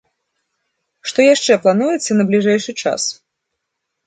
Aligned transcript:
Што 1.11 1.19
яшчэ 1.25 1.57
плануецца 1.67 2.11
на 2.19 2.27
бліжэйшы 2.31 2.77
час? 2.87 3.01